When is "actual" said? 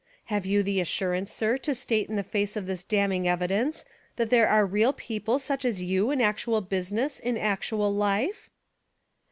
6.21-6.59, 7.37-7.93